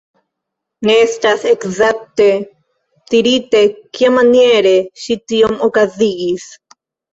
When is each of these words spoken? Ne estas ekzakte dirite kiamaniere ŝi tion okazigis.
Ne 0.87 0.93
estas 1.01 1.45
ekzakte 1.49 2.27
dirite 3.15 3.63
kiamaniere 3.99 4.75
ŝi 5.05 5.21
tion 5.35 5.57
okazigis. 5.71 6.51